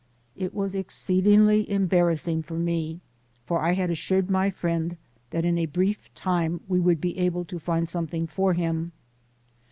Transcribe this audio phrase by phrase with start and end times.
[0.35, 3.01] It was exceedingly embarrassing for me,
[3.45, 4.97] for I had assured my friend
[5.29, 8.93] that in a brief 'time we would be able to find something for him.